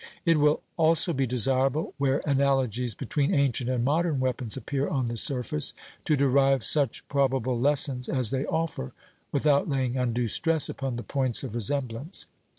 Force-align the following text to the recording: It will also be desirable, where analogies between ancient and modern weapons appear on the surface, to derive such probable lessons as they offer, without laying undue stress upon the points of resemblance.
It 0.25 0.39
will 0.39 0.63
also 0.77 1.13
be 1.13 1.27
desirable, 1.27 1.93
where 1.99 2.23
analogies 2.25 2.95
between 2.95 3.35
ancient 3.35 3.69
and 3.69 3.85
modern 3.85 4.19
weapons 4.19 4.57
appear 4.57 4.87
on 4.89 5.09
the 5.09 5.15
surface, 5.15 5.75
to 6.05 6.15
derive 6.15 6.63
such 6.65 7.07
probable 7.07 7.59
lessons 7.59 8.09
as 8.09 8.31
they 8.31 8.47
offer, 8.47 8.93
without 9.31 9.69
laying 9.69 9.97
undue 9.97 10.27
stress 10.27 10.69
upon 10.69 10.95
the 10.95 11.03
points 11.03 11.43
of 11.43 11.53
resemblance. 11.53 12.25